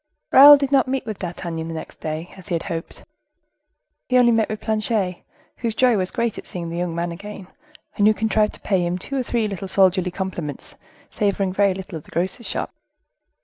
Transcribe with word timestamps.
Raoul 0.31 0.57
did 0.57 0.71
not 0.71 0.87
meet 0.87 1.05
with 1.05 1.19
D'Artagnan 1.19 1.67
the 1.67 1.75
next 1.75 1.99
day, 1.99 2.33
as 2.35 2.47
he 2.47 2.55
had 2.55 2.63
hoped. 2.63 3.03
He 4.09 4.17
only 4.17 4.31
met 4.31 4.49
with 4.49 4.59
Planchet, 4.59 5.21
whose 5.57 5.75
joy 5.75 5.95
was 5.95 6.09
great 6.09 6.39
at 6.39 6.47
seeing 6.47 6.71
the 6.71 6.77
young 6.79 6.95
man 6.95 7.11
again, 7.11 7.47
and 7.97 8.07
who 8.07 8.13
contrived 8.15 8.55
to 8.55 8.59
pay 8.61 8.83
him 8.83 8.97
two 8.97 9.15
or 9.15 9.21
three 9.21 9.47
little 9.47 9.67
soldierly 9.67 10.09
compliments, 10.09 10.73
savoring 11.11 11.53
very 11.53 11.75
little 11.75 11.99
of 11.99 12.03
the 12.05 12.09
grocer's 12.09 12.47
shop. 12.49 12.73